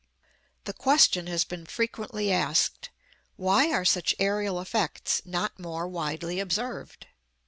The 0.63 0.73
question 0.73 1.27
has 1.27 1.43
been 1.43 1.67
frequently 1.67 2.31
asked: 2.31 2.89
Why 3.35 3.71
are 3.71 3.85
such 3.85 4.15
aërial 4.19 4.59
effects 4.59 5.21
not 5.25 5.59
more 5.59 5.87
widely 5.87 6.39
observed? 6.39 7.05